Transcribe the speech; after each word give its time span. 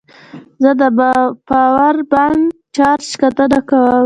زه 0.63 0.71
د 0.81 0.83
پاور 1.49 1.95
بانک 2.11 2.43
چارج 2.75 3.09
کتنه 3.21 3.59
کوم. 3.69 3.97